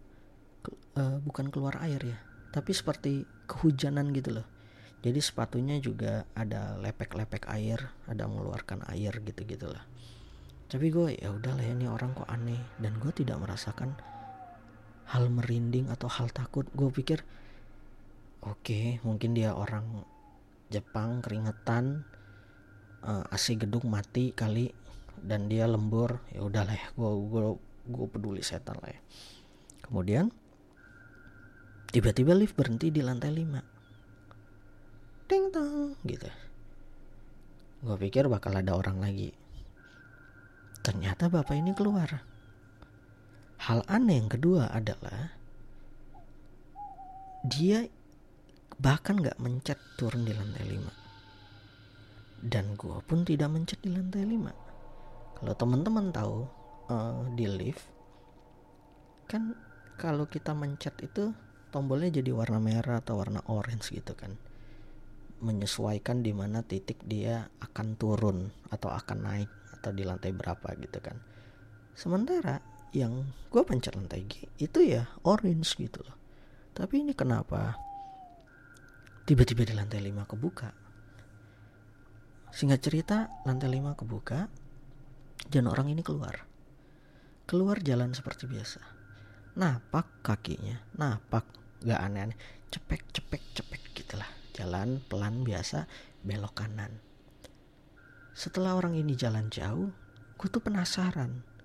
[0.98, 2.18] uh, bukan keluar air ya
[2.50, 4.46] tapi seperti kehujanan gitu loh.
[5.04, 7.78] Jadi sepatunya juga ada lepek-lepek air
[8.10, 9.84] ada mengeluarkan air gitu gitulah
[10.66, 12.58] tapi gue ya udahlah ini orang kok aneh.
[12.82, 13.94] Dan gue tidak merasakan
[15.10, 17.22] hal merinding atau hal takut gue pikir
[18.42, 20.06] oke okay, mungkin dia orang
[20.66, 22.02] Jepang keringetan
[23.06, 24.74] uh, eh, AC gedung mati kali
[25.22, 26.18] dan dia lembur.
[26.34, 27.42] Ya udahlah ya gue gue
[27.86, 29.00] gue peduli setan lah ya.
[29.86, 30.34] Kemudian
[31.94, 36.26] tiba-tiba lift berhenti di lantai 5 ting tong gitu.
[37.86, 39.30] Gue pikir bakal ada orang lagi.
[40.82, 42.22] Ternyata bapak ini keluar
[43.62, 45.32] hal aneh yang kedua adalah
[47.46, 47.88] dia
[48.76, 55.40] bahkan gak mencet turun di lantai 5 dan gue pun tidak mencet di lantai 5
[55.40, 56.44] kalau teman-teman tahu
[56.92, 57.84] uh, di lift
[59.26, 59.56] kan
[59.96, 61.32] kalau kita mencet itu
[61.76, 64.32] tombolnya jadi warna merah atau warna orange gitu kan.
[65.44, 70.98] Menyesuaikan di mana titik dia akan turun atau akan naik atau di lantai berapa gitu
[71.04, 71.20] kan.
[71.92, 72.60] Sementara
[72.94, 73.96] yang gue pencet
[74.30, 76.16] G itu ya orange gitu loh.
[76.76, 77.74] Tapi ini kenapa
[79.24, 80.68] tiba-tiba di lantai 5 kebuka?
[82.52, 83.16] Singkat cerita
[83.48, 84.46] lantai 5 kebuka
[85.48, 86.44] dan orang ini keluar.
[87.46, 88.82] Keluar jalan seperti biasa.
[89.56, 91.46] Napak kakinya napak
[91.80, 92.36] gak aneh-aneh.
[92.68, 94.28] Cepek cepek cepek gitulah.
[94.52, 95.88] Jalan pelan biasa
[96.26, 97.00] belok kanan.
[98.36, 99.88] Setelah orang ini jalan jauh
[100.36, 101.55] gue tuh penasaran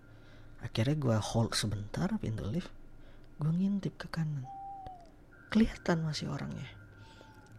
[0.61, 2.69] akhirnya gue hold sebentar pintu lift.
[3.41, 4.45] Gue ngintip ke kanan.
[5.49, 6.69] Kelihatan masih orangnya.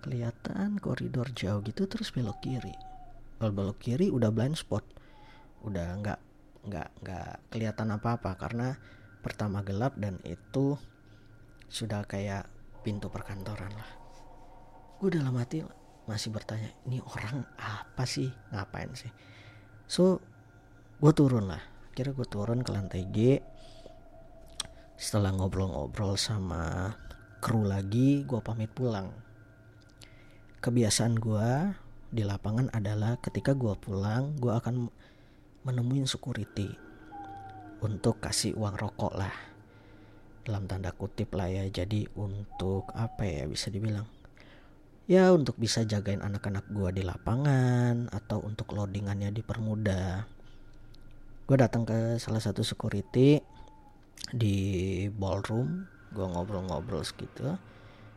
[0.02, 2.74] Kelihatan koridor jauh gitu terus belok kiri.
[3.38, 4.86] Kalau belok kiri udah blind spot.
[5.66, 6.20] Udah nggak
[6.62, 8.78] nggak nggak kelihatan apa apa karena
[9.18, 10.78] pertama gelap dan itu
[11.66, 12.46] sudah kayak
[12.86, 13.90] pintu perkantoran lah.
[15.02, 15.66] Gue dalam hati
[16.06, 18.30] masih bertanya ini orang apa sih?
[18.54, 19.10] Ngapain sih?
[19.90, 20.22] So
[21.02, 23.36] gue turun lah kira gue turun ke lantai G.
[24.96, 26.96] Setelah ngobrol-ngobrol sama
[27.44, 29.12] kru lagi gue pamit pulang.
[30.64, 31.76] Kebiasaan gue
[32.08, 34.88] di lapangan adalah ketika gue pulang gue akan
[35.68, 36.72] menemui security
[37.84, 39.34] untuk kasih uang rokok lah.
[40.48, 44.08] Dalam tanda kutip lah ya jadi untuk apa ya bisa dibilang?
[45.04, 50.41] Ya untuk bisa jagain anak-anak gue di lapangan atau untuk loadingannya dipermudah
[51.52, 53.36] gue datang ke salah satu security
[54.32, 54.56] di
[55.12, 55.84] ballroom.
[56.08, 57.44] Gue ngobrol-ngobrol segitu.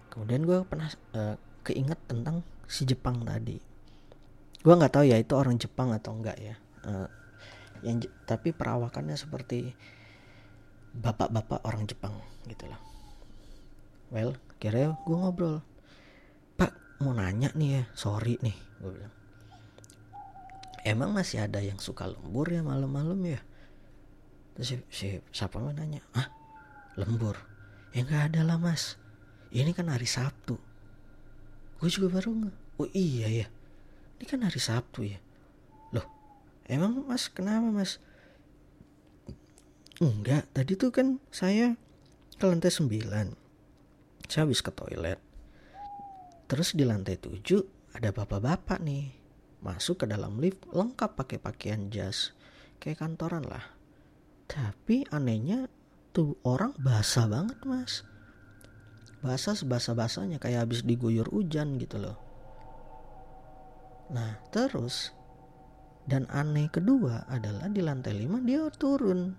[0.08, 1.36] Kemudian gue pernah uh,
[1.68, 3.60] keinget tentang si Jepang tadi.
[4.64, 6.56] Gue nggak tahu ya itu orang Jepang atau enggak ya.
[6.88, 7.12] Uh,
[7.84, 9.76] yang tapi perawakannya seperti
[10.96, 12.16] bapak-bapak orang Jepang
[12.48, 12.80] gitu loh
[14.16, 14.32] well
[14.64, 15.60] kira gue ngobrol.
[16.56, 19.25] Pak mau nanya nih ya sorry nih gue bilang
[20.86, 23.42] emang masih ada yang suka lembur ya malam-malam ya?
[24.56, 26.06] Terus si, si siapa mau nanya?
[26.14, 26.30] Ah
[26.96, 27.36] lembur?
[27.92, 29.02] Ya nggak ada lah mas.
[29.50, 30.56] Ini kan hari Sabtu.
[31.82, 33.48] Gue juga baru nggak oh iya ya.
[34.22, 35.20] Ini kan hari Sabtu ya.
[35.92, 36.06] Loh
[36.70, 37.98] emang mas kenapa mas?
[39.98, 41.76] Enggak tadi tuh kan saya
[42.36, 42.92] ke lantai 9
[44.28, 45.22] saya habis ke toilet.
[46.46, 47.42] Terus di lantai 7
[47.96, 49.25] ada bapak-bapak nih
[49.66, 52.38] masuk ke dalam lift lengkap pakai pakaian jas
[52.78, 53.66] kayak kantoran lah.
[54.46, 55.66] Tapi anehnya
[56.14, 58.06] tuh orang basah banget mas.
[59.26, 62.22] Basah sebasa basahnya kayak habis diguyur hujan gitu loh.
[64.14, 65.10] Nah terus
[66.06, 69.34] dan aneh kedua adalah di lantai 5 dia turun.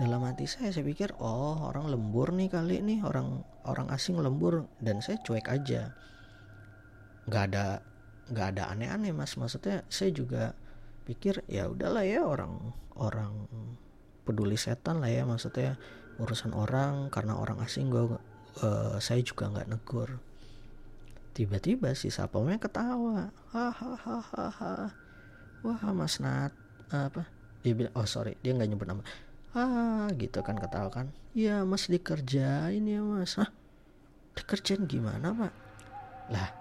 [0.00, 4.64] Dalam hati saya saya pikir oh orang lembur nih kali nih orang orang asing lembur
[4.80, 5.92] dan saya cuek aja.
[7.28, 7.84] Nggak ada
[8.30, 9.34] nggak ada aneh-aneh mas.
[9.34, 10.54] Maksudnya saya juga
[11.04, 13.50] pikir ya udahlah ya orang orang
[14.22, 15.26] peduli setan lah ya.
[15.26, 15.76] Maksudnya
[16.22, 18.06] urusan orang karena orang asing gue
[18.62, 20.22] uh, saya juga nggak negur.
[21.34, 23.34] Tiba-tiba si sapomnya ketawa.
[23.50, 24.94] Hahaha
[25.60, 26.54] wah mas Nat
[26.90, 27.26] apa?
[27.60, 29.02] Dia bilang oh sorry dia nggak nyebut nama.
[29.50, 31.06] Ah gitu kan ketawa kan.
[31.34, 33.34] Ya mas dikerjain ya mas.
[33.38, 33.50] Ah
[34.38, 35.52] dikerjain gimana pak?
[36.30, 36.59] Lah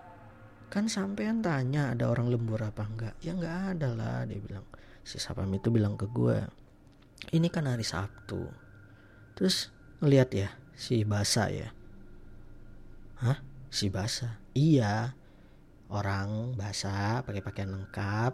[0.69, 3.13] kan sampean tanya ada orang lembur apa enggak?
[3.25, 4.65] Ya enggak ada lah dia bilang.
[5.01, 6.45] Si sapam itu bilang ke gue
[7.35, 8.47] ini kan hari Sabtu.
[9.35, 11.69] Terus ngeliat ya si Basa ya.
[13.19, 13.37] Hah?
[13.67, 14.39] Si Basa?
[14.55, 15.13] Iya
[15.89, 18.33] orang Basa pakai pakaian lengkap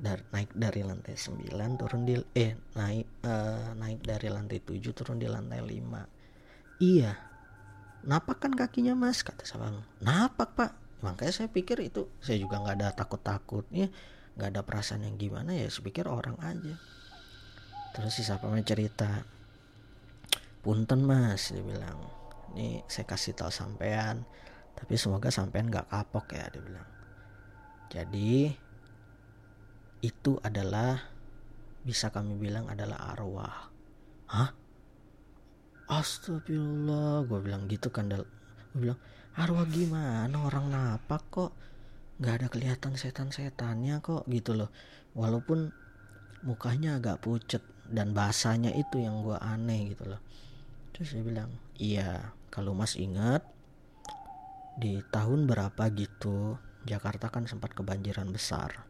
[0.00, 5.20] dari naik dari lantai 9 turun di eh naik uh, naik dari lantai 7 turun
[5.20, 7.12] di lantai 5 iya.
[8.00, 9.20] Napak kan kakinya mas?
[9.20, 13.88] kata sabang napak pak makanya saya pikir itu saya juga nggak ada takut takutnya
[14.36, 16.74] nggak ada perasaan yang gimana ya saya pikir orang aja.
[17.90, 19.26] Terus si sapamnya cerita
[20.64, 21.98] punten mas dia bilang.
[22.50, 24.26] Ini saya kasih tahu sampean
[24.74, 26.88] tapi semoga sampean nggak kapok ya dia bilang.
[27.90, 28.54] Jadi
[30.00, 30.96] itu adalah
[31.84, 33.68] bisa kami bilang adalah arwah.
[34.30, 34.50] Hah?
[35.90, 38.24] Astagfirullah gue bilang gitu kan gue
[38.78, 39.00] bilang
[39.40, 40.36] arwah gimana?
[40.36, 41.52] Orang napak kok.
[42.20, 44.68] Nggak ada kelihatan setan-setannya kok gitu loh.
[45.16, 45.72] Walaupun
[46.44, 50.20] mukanya agak pucet dan bahasanya itu yang gue aneh gitu loh.
[50.92, 51.50] Terus dia bilang
[51.80, 53.40] iya kalau mas ingat
[54.76, 58.84] di tahun berapa gitu Jakarta kan sempat kebanjiran besar.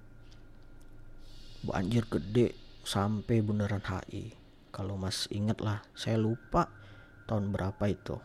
[1.62, 4.34] Banjir gede sampai bundaran HI
[4.74, 6.66] kalau mas inget lah saya lupa
[7.30, 8.18] tahun berapa itu.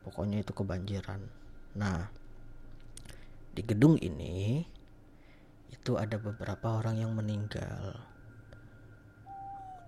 [0.00, 1.39] Pokoknya itu kebanjiran
[1.74, 2.10] nah
[3.50, 4.62] di gedung ini
[5.80, 7.98] itu ada beberapa orang yang meninggal.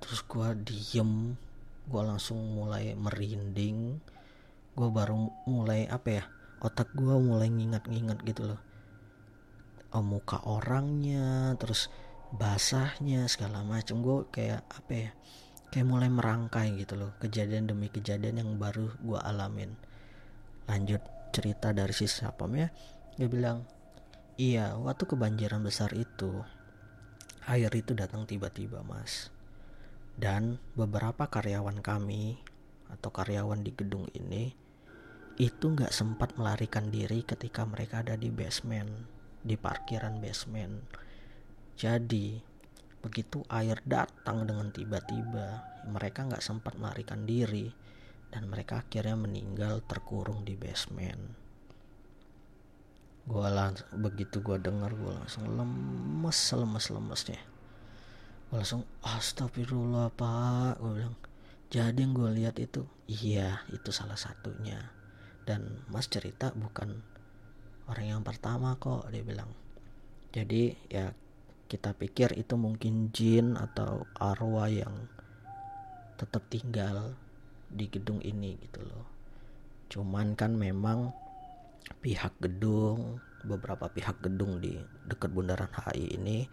[0.03, 1.37] Terus gue diem
[1.87, 4.01] gue langsung mulai merinding.
[4.72, 6.24] Gue baru mulai apa ya
[6.64, 8.61] otak gue mulai ngingat-ngingat gitu loh.
[9.93, 11.93] Oh, muka orangnya terus
[12.33, 15.11] basahnya segala macam gue kayak apa ya
[15.68, 17.12] kayak mulai merangkai gitu loh.
[17.20, 19.76] Kejadian demi kejadian yang baru gue alamin.
[20.64, 22.30] Lanjut cerita dari si ya
[23.16, 23.64] dia bilang
[24.37, 26.45] iya waktu kebanjiran besar itu
[27.49, 29.33] air itu datang tiba-tiba mas.
[30.12, 32.39] Dan beberapa karyawan kami
[32.93, 34.53] atau karyawan di gedung ini
[35.41, 39.09] itu nggak sempat melarikan diri ketika mereka ada di basement
[39.43, 40.85] di parkiran basement.
[41.74, 42.39] Jadi
[43.03, 47.74] begitu air datang dengan tiba-tiba mereka nggak sempat melarikan diri
[48.33, 51.20] dan mereka akhirnya meninggal terkurung di basement.
[53.28, 57.43] Gue langsung begitu gue dengar gue langsung lemes lemes lemesnya.
[58.49, 60.80] Gue langsung astagfirullah pak.
[60.80, 61.14] Gue bilang
[61.68, 64.80] jadi yang gue lihat itu iya itu salah satunya.
[65.45, 66.99] Dan mas cerita bukan
[67.93, 69.53] orang yang pertama kok dia bilang.
[70.33, 71.12] Jadi ya
[71.68, 74.93] kita pikir itu mungkin jin atau arwah yang
[76.16, 77.12] tetap tinggal
[77.72, 79.06] di gedung ini gitu loh.
[79.88, 81.12] Cuman kan memang
[82.00, 86.46] pihak gedung beberapa pihak gedung di dekat bundaran HI ini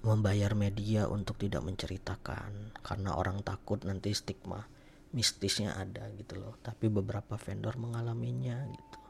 [0.00, 4.64] membayar media untuk tidak menceritakan karena orang takut nanti stigma
[5.12, 6.56] mistisnya ada gitu loh.
[6.62, 9.00] Tapi beberapa vendor mengalaminya gitu.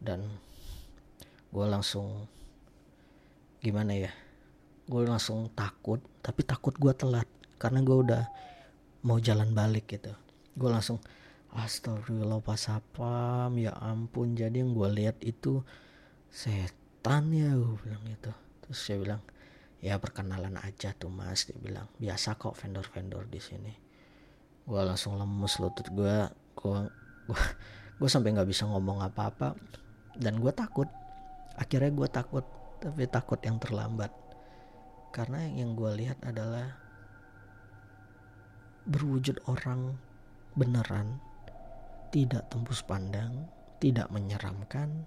[0.00, 0.24] Dan
[1.52, 2.26] gue langsung
[3.60, 4.12] gimana ya
[4.86, 7.26] gue langsung takut tapi takut gue telat
[7.58, 8.22] karena gue udah
[9.02, 10.12] mau jalan balik gitu.
[10.56, 11.02] Gue langsung
[11.52, 13.48] astagfirullah pas apa?
[13.56, 15.64] Ya ampun jadi yang gue lihat itu
[16.28, 18.32] setan ya gue bilang gitu.
[18.64, 19.22] Terus saya bilang
[19.80, 21.88] ya perkenalan aja tuh mas dia bilang.
[22.00, 23.72] Biasa kok vendor-vendor di sini.
[24.66, 26.16] Gue langsung lemes lutut gue
[26.56, 26.78] gue
[27.26, 27.42] gue
[27.96, 29.56] gue sampai nggak bisa ngomong apa-apa.
[30.16, 30.88] Dan gue takut.
[31.56, 32.44] Akhirnya gue takut
[32.80, 34.12] tapi takut yang terlambat.
[35.12, 36.85] Karena yang gue lihat adalah
[38.86, 39.98] berwujud orang
[40.54, 41.18] beneran
[42.14, 43.50] tidak tembus pandang
[43.82, 45.04] tidak menyeramkan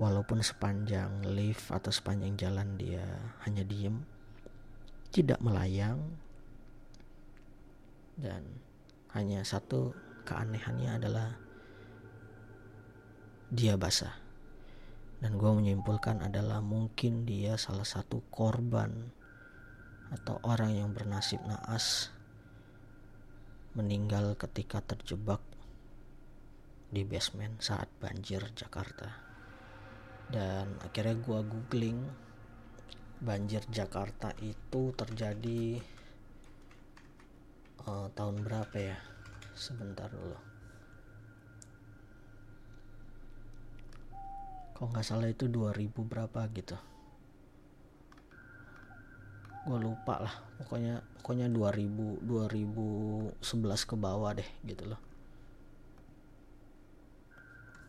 [0.00, 3.04] walaupun sepanjang lift atau sepanjang jalan dia
[3.44, 4.00] hanya diem
[5.14, 6.00] tidak melayang
[8.18, 8.42] dan
[9.14, 9.94] hanya satu
[10.26, 11.28] keanehannya adalah
[13.50, 14.14] dia basah.
[15.22, 18.90] Dan gue menyimpulkan adalah mungkin dia salah satu korban
[20.12, 22.13] atau orang yang bernasib naas
[23.74, 25.42] meninggal ketika terjebak
[26.94, 29.10] di basement saat banjir Jakarta.
[30.30, 32.00] Dan akhirnya gue googling
[33.18, 35.82] banjir Jakarta itu terjadi
[37.90, 38.98] uh, tahun berapa ya?
[39.58, 40.38] Sebentar dulu.
[44.74, 46.93] Kok nggak salah itu 2000 berapa gitu
[49.64, 50.34] gue lupa lah.
[50.60, 55.00] Pokoknya pokoknya 2000 2011 ke bawah deh gitu loh.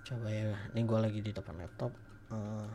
[0.05, 1.91] Coba ya ini gue lagi di depan laptop.
[2.31, 2.69] Uh,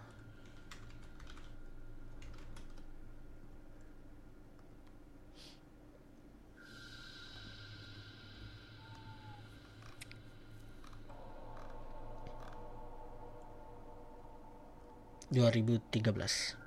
[15.30, 16.58] dua ribu tiga belas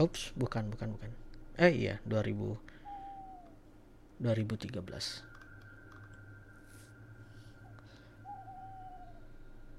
[0.00, 1.12] Ups, bukan, bukan, bukan.
[1.60, 2.56] Eh iya, 2000
[4.20, 4.80] 2013.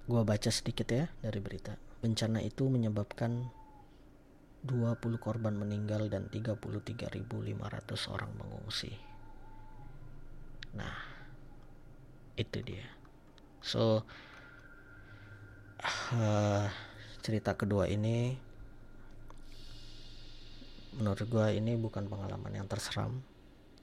[0.05, 1.73] Gua baca sedikit ya dari berita.
[2.05, 3.49] Bencana itu menyebabkan
[4.61, 8.93] 20 korban meninggal dan 33.500 orang mengungsi.
[10.77, 10.97] Nah,
[12.37, 12.85] itu dia.
[13.61, 14.05] So,
[16.13, 16.65] uh,
[17.21, 18.37] cerita kedua ini
[20.99, 23.23] menurut gue ini bukan pengalaman yang terseram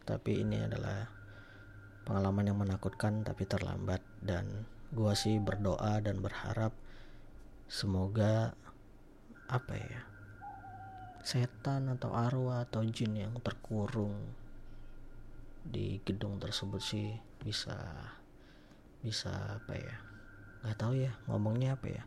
[0.08, 1.04] tapi ini adalah
[2.08, 4.00] pengalaman yang menakutkan tapi terlambat.
[4.24, 6.72] Dan gua sih berdoa dan berharap
[7.68, 8.56] semoga
[9.52, 10.00] apa ya
[11.20, 14.16] setan atau arwah atau jin yang terkurung
[15.60, 17.12] di gedung tersebut sih
[17.44, 17.76] bisa
[19.04, 19.96] bisa apa ya
[20.64, 22.02] nggak tahu ya ngomongnya apa ya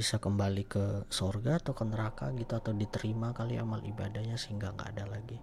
[0.00, 4.96] bisa kembali ke sorga atau ke neraka gitu atau diterima kali amal ibadahnya sehingga nggak
[4.96, 5.36] ada lagi.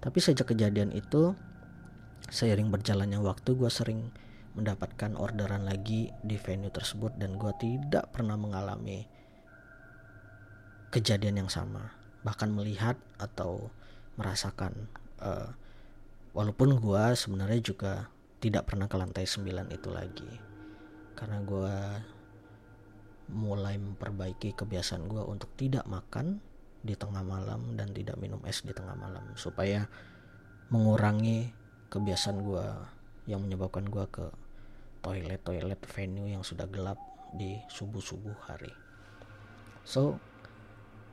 [0.00, 1.36] Tapi sejak kejadian itu
[2.32, 4.08] seiring berjalannya waktu gue sering
[4.56, 9.04] mendapatkan orderan lagi di venue tersebut dan gue tidak pernah mengalami
[10.88, 11.92] kejadian yang sama.
[12.24, 13.68] Bahkan melihat atau
[14.16, 14.88] merasakan
[15.20, 15.52] uh,
[16.32, 18.08] walaupun gue sebenarnya juga
[18.40, 19.44] tidak pernah ke lantai 9
[19.76, 20.32] itu lagi.
[21.12, 21.76] Karena gue
[23.30, 26.42] mulai memperbaiki kebiasaan gue untuk tidak makan
[26.80, 29.86] di tengah malam dan tidak minum es di tengah malam supaya
[30.72, 31.52] mengurangi
[31.92, 32.66] kebiasaan gue
[33.28, 34.26] yang menyebabkan gue ke
[35.04, 36.98] toilet-toilet venue yang sudah gelap
[37.34, 38.72] di subuh-subuh hari.
[39.86, 40.18] So,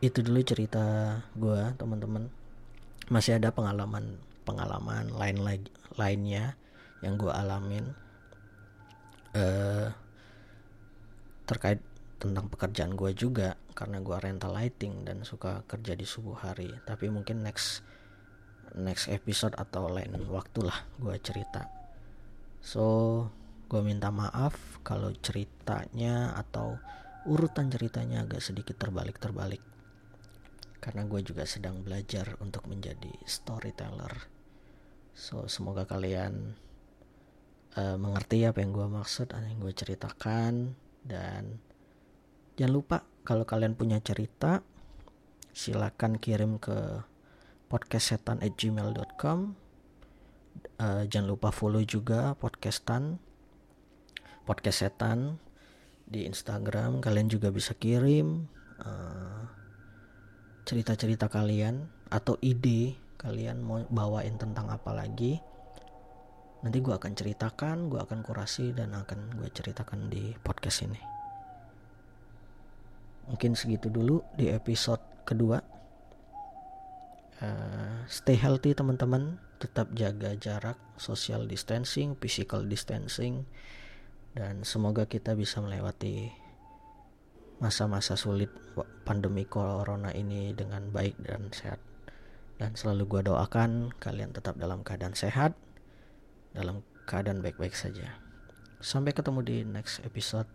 [0.02, 2.30] itu dulu cerita gue teman-teman.
[3.08, 5.68] Masih ada pengalaman pengalaman lain lagi
[6.00, 6.56] lainnya
[7.04, 7.84] yang gue alamin
[9.36, 9.92] uh,
[11.44, 11.80] terkait
[12.18, 16.74] tentang pekerjaan gue juga karena gue rental lighting dan suka kerja di subuh hari.
[16.86, 17.86] Tapi mungkin next
[18.74, 21.70] next episode atau lain waktu lah gue cerita.
[22.60, 22.86] So
[23.70, 26.82] gue minta maaf kalau ceritanya atau
[27.30, 29.62] urutan ceritanya agak sedikit terbalik-terbalik.
[30.82, 34.14] Karena gue juga sedang belajar untuk menjadi storyteller.
[35.14, 36.54] So semoga kalian
[37.78, 40.74] uh, mengerti apa yang gue maksud apa yang gue ceritakan
[41.06, 41.62] dan
[42.58, 44.66] jangan lupa kalau kalian punya cerita
[45.54, 47.06] silakan kirim ke
[47.70, 49.40] podcastsetan@gmail.com
[50.82, 53.22] uh, jangan lupa follow juga podcastan
[54.48, 55.36] podcast setan
[56.08, 57.04] di Instagram.
[57.04, 58.48] Kalian juga bisa kirim
[58.80, 59.44] uh,
[60.64, 65.44] cerita-cerita kalian atau ide kalian mau bawain tentang apa lagi.
[66.64, 71.17] Nanti gue akan ceritakan gue akan kurasi dan akan gue ceritakan di podcast ini
[73.28, 75.60] mungkin segitu dulu di episode kedua.
[77.38, 79.38] Uh, stay healthy teman-teman.
[79.58, 83.46] Tetap jaga jarak social distancing physical distancing.
[84.34, 86.30] Dan semoga kita bisa melewati
[87.58, 88.54] masa-masa sulit
[89.02, 91.82] pandemi corona ini dengan baik dan sehat.
[92.58, 95.54] Dan selalu gue doakan kalian tetap dalam keadaan sehat
[96.58, 98.18] dalam keadaan baik-baik saja.
[98.82, 100.50] Sampai ketemu di next episode.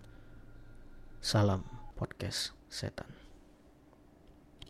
[1.22, 3.11] Salam podcast setan